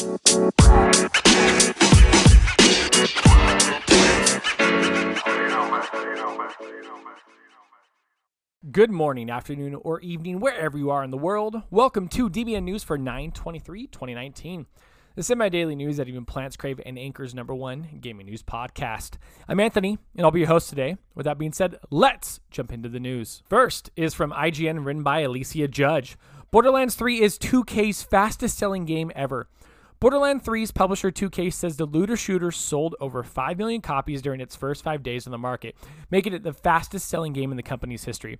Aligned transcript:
Good 0.00 0.10
morning, 8.90 9.28
afternoon, 9.28 9.74
or 9.74 10.00
evening, 10.00 10.40
wherever 10.40 10.78
you 10.78 10.88
are 10.88 11.04
in 11.04 11.10
the 11.10 11.18
world. 11.18 11.64
Welcome 11.70 12.08
to 12.08 12.30
DBN 12.30 12.62
News 12.62 12.82
for 12.82 12.96
923 12.96 13.88
2019. 13.88 14.64
The 15.16 15.22
semi 15.22 15.50
daily 15.50 15.74
news 15.74 15.98
that 15.98 16.08
even 16.08 16.24
plants 16.24 16.56
crave 16.56 16.80
and 16.86 16.98
anchors 16.98 17.34
number 17.34 17.54
one 17.54 17.98
gaming 18.00 18.24
news 18.24 18.42
podcast. 18.42 19.18
I'm 19.48 19.60
Anthony, 19.60 19.98
and 20.16 20.24
I'll 20.24 20.30
be 20.30 20.40
your 20.40 20.48
host 20.48 20.70
today. 20.70 20.96
With 21.14 21.24
that 21.24 21.36
being 21.36 21.52
said, 21.52 21.76
let's 21.90 22.40
jump 22.50 22.72
into 22.72 22.88
the 22.88 23.00
news. 23.00 23.42
First 23.50 23.90
is 23.96 24.14
from 24.14 24.32
IGN, 24.32 24.86
written 24.86 25.02
by 25.02 25.20
Alicia 25.20 25.68
Judge. 25.68 26.16
Borderlands 26.50 26.94
3 26.94 27.20
is 27.20 27.38
2K's 27.38 28.02
fastest 28.02 28.56
selling 28.56 28.86
game 28.86 29.12
ever. 29.14 29.46
Borderlands 30.00 30.46
3's 30.46 30.70
publisher 30.70 31.10
2K 31.10 31.52
says 31.52 31.76
the 31.76 31.84
looter 31.84 32.16
shooter 32.16 32.50
sold 32.50 32.96
over 33.00 33.22
5 33.22 33.58
million 33.58 33.82
copies 33.82 34.22
during 34.22 34.40
its 34.40 34.56
first 34.56 34.82
five 34.82 35.02
days 35.02 35.26
on 35.26 35.30
the 35.30 35.36
market, 35.36 35.76
making 36.10 36.32
it 36.32 36.42
the 36.42 36.54
fastest 36.54 37.06
selling 37.06 37.34
game 37.34 37.50
in 37.50 37.58
the 37.58 37.62
company's 37.62 38.04
history. 38.04 38.38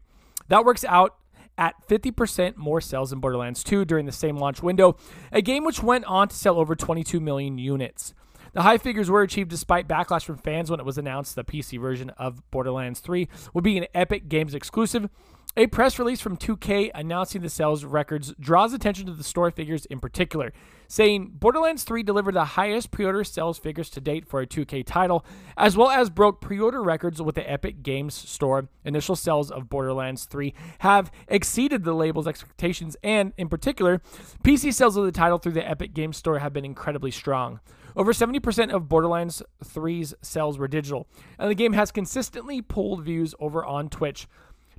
That 0.48 0.64
works 0.64 0.86
out 0.86 1.16
at 1.58 1.74
50% 1.86 2.56
more 2.56 2.80
sales 2.80 3.10
than 3.10 3.20
Borderlands 3.20 3.62
2 3.62 3.84
during 3.84 4.06
the 4.06 4.12
same 4.12 4.38
launch 4.38 4.62
window, 4.62 4.96
a 5.32 5.42
game 5.42 5.64
which 5.64 5.82
went 5.82 6.06
on 6.06 6.28
to 6.28 6.34
sell 6.34 6.58
over 6.58 6.74
22 6.74 7.20
million 7.20 7.58
units. 7.58 8.14
The 8.54 8.62
high 8.62 8.78
figures 8.78 9.10
were 9.10 9.20
achieved 9.20 9.50
despite 9.50 9.86
backlash 9.86 10.24
from 10.24 10.38
fans 10.38 10.70
when 10.70 10.80
it 10.80 10.86
was 10.86 10.96
announced 10.96 11.36
the 11.36 11.44
PC 11.44 11.78
version 11.78 12.08
of 12.10 12.42
Borderlands 12.50 13.00
3 13.00 13.28
would 13.52 13.64
be 13.64 13.76
an 13.76 13.86
Epic 13.94 14.30
Games 14.30 14.54
exclusive 14.54 15.10
a 15.56 15.66
press 15.66 15.98
release 15.98 16.20
from 16.20 16.36
2K 16.36 16.90
announcing 16.94 17.42
the 17.42 17.50
sales 17.50 17.84
records 17.84 18.32
draws 18.38 18.72
attention 18.72 19.06
to 19.06 19.12
the 19.12 19.24
store 19.24 19.50
figures 19.50 19.84
in 19.86 19.98
particular, 19.98 20.52
saying 20.86 21.32
Borderlands 21.34 21.82
3 21.82 22.04
delivered 22.04 22.34
the 22.34 22.44
highest 22.44 22.92
pre 22.92 23.04
order 23.04 23.24
sales 23.24 23.58
figures 23.58 23.90
to 23.90 24.00
date 24.00 24.28
for 24.28 24.40
a 24.40 24.46
2K 24.46 24.86
title, 24.86 25.24
as 25.56 25.76
well 25.76 25.90
as 25.90 26.08
broke 26.08 26.40
pre 26.40 26.60
order 26.60 26.82
records 26.82 27.20
with 27.20 27.34
the 27.34 27.50
Epic 27.50 27.82
Games 27.82 28.14
Store. 28.14 28.68
Initial 28.84 29.16
sales 29.16 29.50
of 29.50 29.68
Borderlands 29.68 30.24
3 30.24 30.54
have 30.80 31.10
exceeded 31.26 31.82
the 31.82 31.94
label's 31.94 32.28
expectations, 32.28 32.96
and 33.02 33.32
in 33.36 33.48
particular, 33.48 34.00
PC 34.44 34.72
sales 34.72 34.96
of 34.96 35.04
the 35.04 35.12
title 35.12 35.38
through 35.38 35.52
the 35.52 35.68
Epic 35.68 35.94
Games 35.94 36.16
Store 36.16 36.38
have 36.38 36.52
been 36.52 36.64
incredibly 36.64 37.10
strong. 37.10 37.58
Over 37.96 38.12
70% 38.12 38.70
of 38.72 38.88
Borderlands 38.88 39.42
3's 39.64 40.14
sales 40.22 40.58
were 40.58 40.68
digital, 40.68 41.08
and 41.38 41.50
the 41.50 41.56
game 41.56 41.72
has 41.72 41.90
consistently 41.90 42.62
pulled 42.62 43.02
views 43.02 43.34
over 43.40 43.64
on 43.64 43.88
Twitch. 43.88 44.28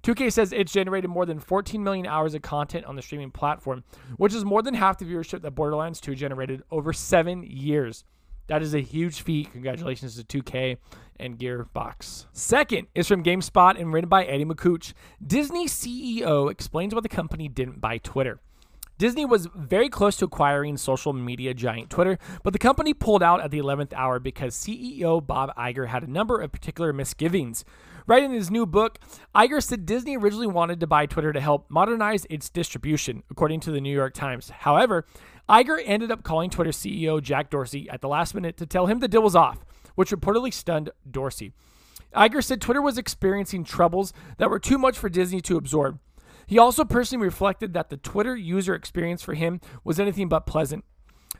2K 0.03 0.31
says 0.31 0.52
it's 0.52 0.71
generated 0.71 1.09
more 1.09 1.25
than 1.25 1.39
14 1.39 1.83
million 1.83 2.05
hours 2.07 2.33
of 2.33 2.41
content 2.41 2.85
on 2.85 2.95
the 2.95 3.02
streaming 3.02 3.31
platform, 3.31 3.83
which 4.17 4.33
is 4.33 4.44
more 4.44 4.61
than 4.61 4.73
half 4.73 4.97
the 4.97 5.05
viewership 5.05 5.41
that 5.41 5.52
Borderlands 5.52 6.02
2 6.02 6.16
generated 6.16 6.63
over 6.71 6.91
seven 6.91 7.44
years. 7.44 8.03
That 8.47 8.61
is 8.61 8.73
a 8.73 8.81
huge 8.81 9.22
feat. 9.22 9.52
Congratulations 9.52 10.22
to 10.22 10.41
2K 10.41 10.77
and 11.19 11.38
Gearbox. 11.38 12.25
Second 12.33 12.88
is 12.95 13.07
from 13.07 13.23
GameSpot 13.23 13.79
and 13.79 13.94
written 13.94 14.09
by 14.09 14.25
Eddie 14.25 14.45
Makuch. 14.45 14.94
Disney 15.25 15.67
CEO 15.67 16.52
explains 16.52 16.94
why 16.94 17.02
the 17.02 17.07
company 17.07 17.47
didn't 17.47 17.79
buy 17.79 17.99
Twitter. 17.99 18.41
Disney 19.02 19.25
was 19.25 19.47
very 19.55 19.89
close 19.89 20.16
to 20.17 20.25
acquiring 20.25 20.77
social 20.77 21.11
media 21.11 21.55
giant 21.55 21.89
Twitter, 21.89 22.19
but 22.44 22.53
the 22.53 22.59
company 22.59 22.94
pulled 22.94 23.23
out 23.23 23.41
at 23.41 23.49
the 23.49 23.57
11th 23.57 23.94
hour 23.94 24.19
because 24.19 24.55
CEO 24.55 25.25
Bob 25.25 25.52
Iger 25.57 25.88
had 25.88 26.03
a 26.03 26.11
number 26.11 26.39
of 26.39 26.52
particular 26.52 26.94
misgivings. 26.94 27.66
Writing 28.05 28.31
his 28.31 28.52
new 28.52 28.67
book, 28.67 28.99
Iger 29.33 29.59
said 29.63 29.88
Disney 29.88 30.17
originally 30.17 30.45
wanted 30.45 30.79
to 30.79 30.85
buy 30.85 31.07
Twitter 31.07 31.33
to 31.33 31.41
help 31.41 31.66
modernize 31.67 32.27
its 32.29 32.47
distribution, 32.47 33.23
according 33.31 33.61
to 33.61 33.72
the 33.72 33.81
New 33.81 33.91
York 33.91 34.13
Times. 34.13 34.52
However, 34.52 35.07
Iger 35.49 35.81
ended 35.83 36.11
up 36.11 36.22
calling 36.22 36.52
Twitter 36.52 36.69
CEO 36.69 37.19
Jack 37.19 37.49
Dorsey 37.49 37.89
at 37.89 38.02
the 38.02 38.07
last 38.07 38.35
minute 38.35 38.55
to 38.57 38.67
tell 38.67 38.85
him 38.85 38.99
the 38.99 39.07
deal 39.07 39.23
was 39.23 39.35
off, 39.35 39.66
which 39.95 40.11
reportedly 40.11 40.53
stunned 40.53 40.91
Dorsey. 41.09 41.53
Iger 42.16 42.44
said 42.44 42.61
Twitter 42.61 42.83
was 42.83 42.99
experiencing 42.99 43.63
troubles 43.63 44.13
that 44.38 44.51
were 44.51 44.59
too 44.59 44.78
much 44.78 44.95
for 44.95 45.09
Disney 45.09 45.41
to 45.41 45.57
absorb. 45.57 45.97
He 46.51 46.59
also 46.59 46.84
personally 46.84 47.23
reflected 47.23 47.73
that 47.75 47.89
the 47.89 47.95
Twitter 47.95 48.35
user 48.35 48.75
experience 48.75 49.22
for 49.22 49.35
him 49.35 49.62
was 49.85 50.01
anything 50.01 50.28
but 50.28 50.45
pleasant. 50.45 50.84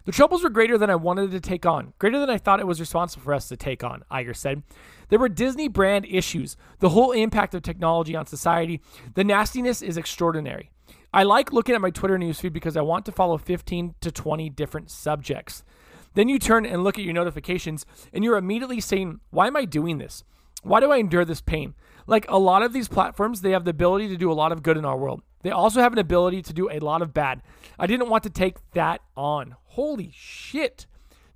The 0.06 0.14
troubles 0.14 0.42
were 0.42 0.50
greater 0.50 0.78
than 0.78 0.90
I 0.90 0.96
wanted 0.96 1.32
to 1.32 1.42
take 1.42 1.66
on, 1.66 1.92
greater 2.00 2.18
than 2.18 2.30
I 2.30 2.38
thought 2.38 2.62
it 2.62 2.66
was 2.66 2.80
responsible 2.80 3.26
for 3.26 3.34
us 3.34 3.50
to 3.50 3.58
take 3.58 3.84
on, 3.84 4.06
Iger 4.10 4.34
said. 4.34 4.64
There 5.10 5.20
were 5.20 5.28
Disney 5.28 5.68
brand 5.68 6.06
issues, 6.06 6.56
the 6.80 6.92
whole 6.92 7.12
impact 7.12 7.54
of 7.54 7.62
technology 7.62 8.16
on 8.16 8.26
society. 8.26 8.80
The 9.16 9.26
nastiness 9.26 9.82
is 9.82 9.98
extraordinary. 9.98 10.72
I 11.14 11.24
like 11.24 11.52
looking 11.52 11.76
at 11.76 11.82
my 11.82 11.90
Twitter 11.90 12.18
newsfeed 12.18 12.54
because 12.54 12.78
I 12.78 12.82
want 12.82 13.06
to 13.08 13.12
follow 13.12 13.38
15 13.38 13.96
to 14.00 14.12
20 14.14 14.50
different 14.52 14.90
subjects. 14.90 15.66
Then 16.14 16.30
you 16.30 16.40
turn 16.40 16.66
and 16.66 16.86
look 16.86 16.98
at 16.98 17.04
your 17.04 17.14
notifications, 17.14 17.86
and 18.14 18.24
you're 18.24 18.38
immediately 18.38 18.80
saying, 18.80 19.20
Why 19.30 19.48
am 19.48 19.58
I 19.58 19.66
doing 19.66 19.98
this? 19.98 20.24
Why 20.62 20.80
do 20.80 20.92
I 20.92 20.98
endure 20.98 21.26
this 21.26 21.42
pain? 21.42 21.76
Like 22.08 22.26
a 22.30 22.38
lot 22.38 22.64
of 22.64 22.74
these 22.74 22.88
platforms, 22.88 23.42
they 23.42 23.52
have 23.52 23.66
the 23.66 23.72
ability 23.72 24.08
to 24.10 24.18
do 24.18 24.32
a 24.32 24.34
lot 24.34 24.52
of 24.52 24.64
good 24.64 24.78
in 24.78 24.86
our 24.86 24.98
world. 24.98 25.22
They 25.44 25.52
also 25.52 25.82
have 25.82 25.94
an 25.94 26.00
ability 26.00 26.42
to 26.44 26.54
do 26.54 26.70
a 26.70 26.80
lot 26.80 27.02
of 27.02 27.14
bad. 27.14 27.42
I 27.80 27.88
didn't 27.88 28.10
want 28.10 28.24
to 28.24 28.30
take 28.30 28.58
that 28.72 29.02
on. 29.16 29.56
Holy 29.64 30.12
shit. 30.14 30.86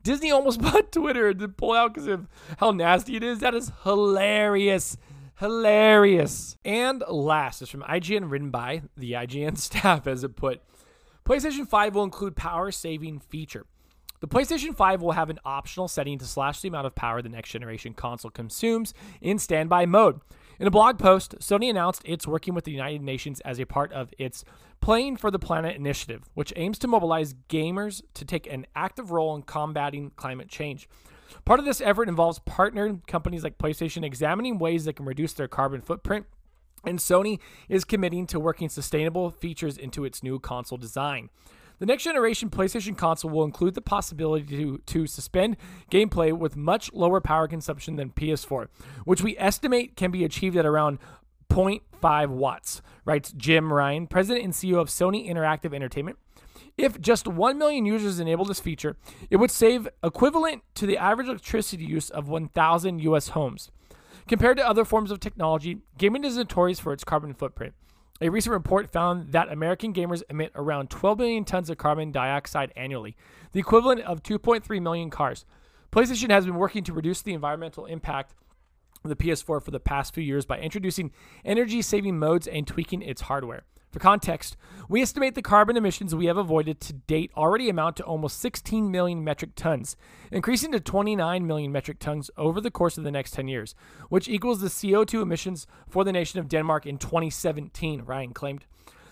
Disney 0.04 0.32
almost 0.32 0.62
bought 0.62 0.92
Twitter 0.92 1.34
to 1.34 1.48
pull 1.48 1.74
out 1.74 1.94
because 1.94 2.08
of 2.08 2.28
how 2.58 2.72
nasty 2.72 3.16
it 3.16 3.24
is. 3.24 3.40
That 3.40 3.56
is 3.56 3.72
hilarious. 3.84 4.98
Hilarious. 5.40 6.56
And 6.64 7.04
last 7.10 7.62
is 7.62 7.70
from 7.70 7.82
IGN, 7.82 8.30
written 8.30 8.52
by 8.52 8.84
the 8.96 9.14
IGN 9.14 9.58
staff, 9.58 10.08
as 10.08 10.24
it 10.24 10.36
put. 10.36 10.62
PlayStation 11.26 11.68
5 11.68 11.96
will 11.96 12.04
include 12.04 12.36
power 12.36 12.72
saving 12.72 13.20
feature. 13.20 13.66
The 14.26 14.36
PlayStation 14.36 14.76
5 14.76 15.04
will 15.04 15.12
have 15.12 15.30
an 15.30 15.38
optional 15.46 15.88
setting 15.88 16.18
to 16.18 16.26
slash 16.26 16.60
the 16.60 16.68
amount 16.68 16.88
of 16.88 16.96
power 16.96 17.22
the 17.22 17.30
next 17.30 17.52
generation 17.52 17.94
console 17.94 18.32
consumes 18.32 18.92
in 19.22 19.38
standby 19.38 19.86
mode. 19.86 20.20
In 20.58 20.66
a 20.66 20.72
blog 20.72 20.98
post, 20.98 21.38
Sony 21.38 21.70
announced 21.70 22.02
it's 22.06 22.26
working 22.26 22.56
with 22.56 22.64
the 22.64 22.72
United 22.72 23.04
Nations 23.04 23.40
as 23.42 23.60
a 23.60 23.66
part 23.66 23.94
of 23.94 24.12
its 24.18 24.44
Playing 24.82 25.16
for 25.16 25.30
the 25.30 25.38
Planet 25.38 25.76
initiative, 25.76 26.24
which 26.34 26.52
aims 26.56 26.80
to 26.80 26.88
mobilize 26.88 27.36
gamers 27.50 28.02
to 28.16 28.26
take 28.26 28.52
an 28.52 28.66
active 28.76 29.12
role 29.12 29.36
in 29.36 29.44
combating 29.44 30.10
climate 30.16 30.50
change. 30.50 30.90
Part 31.46 31.60
of 31.60 31.68
this 31.68 31.80
effort 31.80 32.10
involves 32.10 32.40
partnered 32.40 33.06
companies 33.06 33.44
like 33.44 33.60
PlayStation 33.60 34.04
examining 34.04 34.58
ways 34.58 34.86
that 34.86 34.96
can 34.96 35.06
reduce 35.06 35.34
their 35.34 35.48
carbon 35.48 35.82
footprint, 35.82 36.26
and 36.84 36.98
Sony 36.98 37.38
is 37.70 37.86
committing 37.86 38.26
to 38.26 38.40
working 38.40 38.70
sustainable 38.70 39.30
features 39.30 39.78
into 39.78 40.04
its 40.04 40.24
new 40.24 40.40
console 40.40 40.80
design. 40.80 41.30
The 41.80 41.86
next 41.86 42.04
generation 42.04 42.50
PlayStation 42.50 42.98
console 42.98 43.32
will 43.32 43.44
include 43.44 43.76
the 43.76 43.82
possibility 43.82 44.46
to, 44.58 44.78
to 44.78 45.08
suspend 45.08 45.58
gameplay 45.92 46.32
with 46.32 46.56
much 46.56 46.92
lower 46.94 47.20
power 47.20 47.48
consumption 47.48 47.98
than 47.98 48.12
PS4, 48.12 48.68
which 49.04 49.22
we 49.22 49.38
estimate 49.38 49.98
can 49.98 50.12
be 50.12 50.24
achieved 50.24 50.56
at 50.56 50.66
around 50.66 51.00
0.5 51.50 52.30
watts, 52.30 52.82
writes 53.04 53.32
Jim 53.34 53.72
Ryan, 53.72 54.08
president 54.08 54.46
and 54.46 54.54
CEO 54.54 54.80
of 54.80 54.88
Sony 54.88 55.30
Interactive 55.30 55.74
Entertainment. 55.74 56.18
If 56.78 57.00
just 57.00 57.28
1 57.28 57.58
million 57.58 57.86
users 57.86 58.20
enable 58.20 58.46
this 58.46 58.60
feature, 58.60 58.98
it 59.30 59.38
would 59.38 59.52
save 59.52 59.88
equivalent 60.04 60.64
to 60.76 60.86
the 60.86 60.98
average 60.98 61.28
electricity 61.28 61.86
use 61.86 62.10
of 62.10 62.28
1,000 62.28 63.00
US 63.00 63.30
homes. 63.30 63.72
Compared 64.28 64.58
to 64.58 64.68
other 64.68 64.84
forms 64.84 65.12
of 65.12 65.20
technology, 65.20 65.80
gaming 65.98 66.24
is 66.24 66.36
notorious 66.36 66.80
for 66.80 66.92
its 66.92 67.04
carbon 67.04 67.34
footprint. 67.34 67.74
A 68.22 68.30
recent 68.30 68.54
report 68.54 68.92
found 68.92 69.34
that 69.34 69.52
American 69.52 69.94
gamers 69.94 70.24
emit 70.30 70.54
around 70.56 70.90
12 70.90 71.20
million 71.20 71.44
tons 71.44 71.70
of 71.70 71.78
carbon 71.78 72.14
dioxide 72.14 72.72
annually, 72.76 73.18
the 73.52 73.60
equivalent 73.60 74.02
of 74.02 74.24
2.3 74.24 74.82
million 74.82 75.10
cars. 75.10 75.44
PlayStation 75.92 76.30
has 76.30 76.46
been 76.46 76.56
working 76.56 76.84
to 76.86 76.94
reduce 76.94 77.22
the 77.22 77.34
environmental 77.34 77.86
impact 77.86 78.34
of 79.04 79.10
the 79.10 79.16
PS4 79.18 79.62
for 79.62 79.72
the 79.72 79.82
past 79.82 80.14
few 80.14 80.24
years 80.24 80.46
by 80.46 80.60
introducing 80.60 81.12
energy 81.44 81.82
saving 81.82 82.18
modes 82.18 82.48
and 82.48 82.66
tweaking 82.66 83.02
its 83.02 83.24
hardware. 83.24 83.64
For 83.96 84.00
context, 84.00 84.58
we 84.90 85.02
estimate 85.02 85.36
the 85.36 85.42
carbon 85.42 85.78
emissions 85.78 86.14
we 86.14 86.26
have 86.26 86.36
avoided 86.36 86.82
to 86.82 86.92
date 86.92 87.32
already 87.38 87.70
amount 87.70 87.96
to 87.96 88.04
almost 88.04 88.42
16 88.42 88.92
million 88.92 89.24
metric 89.24 89.52
tons, 89.56 89.96
increasing 90.34 90.74
to 90.74 90.82
29 90.82 91.48
million 91.48 91.72
metric 91.72 92.00
tons 92.00 92.30
over 92.36 92.60
the 92.60 92.70
course 92.70 92.98
of 92.98 93.06
the 93.06 93.12
next 93.12 93.32
10 93.32 93.48
years, 93.48 93.74
which 94.10 94.28
equals 94.28 94.60
the 94.60 94.68
CO2 94.68 95.22
emissions 95.22 95.66
for 95.88 96.04
the 96.04 96.12
nation 96.12 96.42
of 96.42 96.50
Denmark 96.50 96.86
in 96.86 96.98
2017, 96.98 98.02
Ryan 98.02 98.34
claimed. 98.34 98.66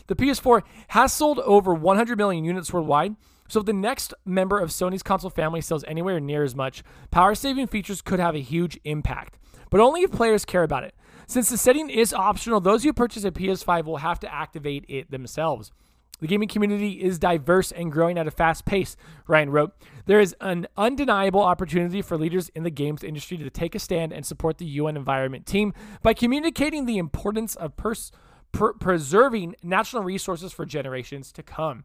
The 0.07 0.17
PS4 0.17 0.63
has 0.89 1.13
sold 1.13 1.39
over 1.39 1.73
100 1.73 2.17
million 2.17 2.43
units 2.43 2.73
worldwide, 2.73 3.15
so 3.47 3.61
if 3.61 3.65
the 3.65 3.71
next 3.71 4.13
member 4.25 4.59
of 4.59 4.69
Sony's 4.69 5.01
console 5.01 5.29
family 5.29 5.61
sells 5.61 5.85
anywhere 5.85 6.19
near 6.19 6.43
as 6.43 6.55
much, 6.55 6.83
power 7.09 7.35
saving 7.35 7.67
features 7.67 8.01
could 8.01 8.19
have 8.19 8.35
a 8.35 8.39
huge 8.39 8.77
impact, 8.83 9.37
but 9.69 9.79
only 9.79 10.01
if 10.01 10.11
players 10.11 10.43
care 10.43 10.63
about 10.63 10.83
it. 10.83 10.93
Since 11.27 11.49
the 11.49 11.57
setting 11.57 11.89
is 11.89 12.13
optional, 12.13 12.59
those 12.59 12.83
who 12.83 12.93
purchase 12.93 13.23
a 13.23 13.31
PS5 13.31 13.85
will 13.85 13.97
have 13.97 14.19
to 14.21 14.33
activate 14.33 14.85
it 14.87 15.11
themselves. 15.11 15.71
The 16.19 16.27
gaming 16.27 16.47
community 16.47 17.01
is 17.01 17.19
diverse 17.19 17.71
and 17.73 17.91
growing 17.91 18.17
at 18.17 18.27
a 18.27 18.31
fast 18.31 18.63
pace, 18.63 18.95
Ryan 19.27 19.49
wrote. 19.49 19.73
There 20.05 20.21
is 20.21 20.35
an 20.39 20.67
undeniable 20.77 21.41
opportunity 21.41 22.01
for 22.01 22.17
leaders 22.17 22.49
in 22.55 22.63
the 22.63 22.69
games 22.69 23.03
industry 23.03 23.35
to 23.37 23.49
take 23.49 23.75
a 23.75 23.79
stand 23.79 24.13
and 24.13 24.25
support 24.25 24.57
the 24.57 24.65
UN 24.65 24.95
Environment 24.95 25.45
Team 25.45 25.73
by 26.01 26.13
communicating 26.13 26.85
the 26.85 26.97
importance 26.97 27.55
of 27.55 27.75
pers- 27.75 28.11
preserving 28.53 29.55
natural 29.63 30.01
resources 30.01 30.53
for 30.53 30.65
generations 30.65 31.31
to 31.33 31.43
come. 31.43 31.83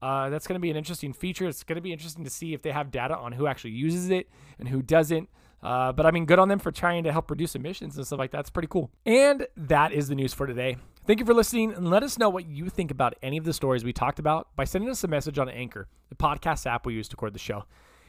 Uh, 0.00 0.30
that's 0.30 0.46
going 0.46 0.54
to 0.54 0.60
be 0.60 0.70
an 0.70 0.76
interesting 0.76 1.12
feature. 1.12 1.46
It's 1.46 1.64
going 1.64 1.76
to 1.76 1.82
be 1.82 1.92
interesting 1.92 2.24
to 2.24 2.30
see 2.30 2.54
if 2.54 2.62
they 2.62 2.70
have 2.70 2.90
data 2.90 3.16
on 3.16 3.32
who 3.32 3.46
actually 3.46 3.72
uses 3.72 4.08
it 4.10 4.30
and 4.58 4.68
who 4.68 4.80
doesn't. 4.80 5.28
Uh, 5.62 5.92
but 5.92 6.06
I 6.06 6.10
mean, 6.10 6.24
good 6.24 6.38
on 6.38 6.48
them 6.48 6.58
for 6.58 6.70
trying 6.70 7.04
to 7.04 7.12
help 7.12 7.30
reduce 7.30 7.54
emissions 7.54 7.96
and 7.96 8.06
stuff 8.06 8.18
like 8.18 8.30
that. 8.30 8.40
It's 8.40 8.50
pretty 8.50 8.68
cool. 8.68 8.90
And 9.04 9.46
that 9.56 9.92
is 9.92 10.08
the 10.08 10.14
news 10.14 10.32
for 10.32 10.46
today. 10.46 10.76
Thank 11.06 11.20
you 11.20 11.26
for 11.26 11.34
listening 11.34 11.72
and 11.72 11.88
let 11.88 12.02
us 12.02 12.18
know 12.18 12.28
what 12.28 12.46
you 12.46 12.68
think 12.68 12.90
about 12.90 13.14
any 13.22 13.38
of 13.38 13.44
the 13.44 13.52
stories 13.52 13.82
we 13.82 13.92
talked 13.92 14.18
about 14.18 14.54
by 14.56 14.64
sending 14.64 14.90
us 14.90 15.02
a 15.04 15.08
message 15.08 15.38
on 15.38 15.48
Anchor, 15.48 15.88
the 16.10 16.14
podcast 16.14 16.66
app 16.66 16.86
we 16.86 16.94
use 16.94 17.08
to 17.08 17.16
record 17.16 17.32
the 17.32 17.38
show. 17.38 17.64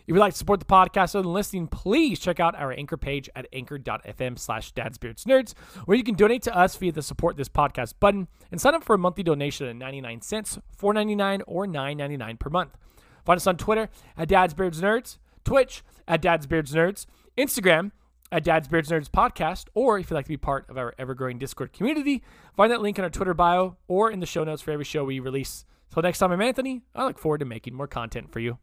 If 0.10 0.16
you'd 0.16 0.20
like 0.20 0.34
to 0.34 0.40
support 0.40 0.60
the 0.60 0.66
podcast 0.66 1.16
other 1.16 1.22
than 1.22 1.34
listening, 1.34 1.68
please 1.68 2.20
check 2.20 2.40
out 2.40 2.56
our 2.56 2.72
anchor 2.72 2.98
page 2.98 3.30
at 3.36 3.46
anchor.fm 3.54 4.40
slash 4.40 4.74
dadsbeardsnerds, 4.74 5.54
where 5.86 5.96
you 5.96 6.04
can 6.04 6.16
donate 6.16 6.42
to 6.44 6.58
us 6.58 6.76
via 6.76 6.92
the 6.92 7.04
support 7.04 7.38
this 7.38 7.48
podcast 7.48 7.94
button 8.00 8.28
and 8.52 8.60
sign 8.60 8.74
up 8.74 8.84
for 8.84 8.96
a 8.96 8.98
monthly 8.98 9.24
donation 9.24 9.68
at 9.68 9.76
99 9.76 10.22
cents, 10.22 10.58
4.99 10.82 11.44
or 11.46 11.68
9.99 11.68 12.40
per 12.40 12.50
month. 12.50 12.76
Find 13.24 13.38
us 13.38 13.46
on 13.46 13.58
Twitter 13.58 13.88
at 14.18 14.28
dadsbeardsnerds, 14.28 15.20
Twitch 15.46 15.84
at 16.08 16.24
dadsbeardsnerds, 16.24 17.06
Instagram 17.40 17.92
at 18.32 18.44
Dad's 18.44 18.68
Beards 18.68 18.90
Nerds 18.90 19.10
podcast, 19.10 19.66
or 19.74 19.98
if 19.98 20.10
you'd 20.10 20.16
like 20.16 20.26
to 20.26 20.30
be 20.30 20.38
part 20.38 20.70
of 20.70 20.78
our 20.78 20.94
ever 21.00 21.14
growing 21.14 21.40
Discord 21.40 21.72
community, 21.72 22.22
find 22.56 22.72
that 22.72 22.82
link 22.82 22.98
in 22.98 23.04
our 23.04 23.10
Twitter 23.10 23.34
bio 23.34 23.78
or 23.88 24.12
in 24.12 24.20
the 24.20 24.26
show 24.26 24.44
notes 24.44 24.62
for 24.62 24.72
every 24.72 24.86
show 24.86 25.06
we 25.06 25.20
release. 25.20 25.66
Till 25.92 26.04
next 26.04 26.20
time, 26.20 26.32
I'm 26.34 26.42
Anthony. 26.42 26.82
I 26.94 27.06
look 27.06 27.18
forward 27.18 27.40
to 27.40 27.46
making 27.46 27.74
more 27.74 27.88
content 27.88 28.32
for 28.32 28.40
you. 28.40 28.60